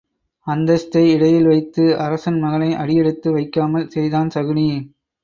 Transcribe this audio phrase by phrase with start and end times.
[0.47, 4.65] அந்தஸ்தை இடையில் வைத்து அரசன் மகனை அடி யெடுத்து வைக்காமல் செய்தான் சகுனி.